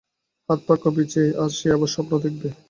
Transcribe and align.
হাত-পা 0.49 0.75
কপিছে 0.83 1.21
আজ 1.41 1.51
সে 1.57 1.67
আবার 1.75 1.89
স্বপ্ন 1.95 2.13
দেখবে। 2.25 2.47